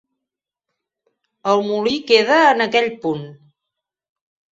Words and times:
El 1.51 1.61
molí 1.67 1.93
queda 2.11 2.39
en 2.53 2.65
aquell 2.67 2.89
punt. 3.05 3.29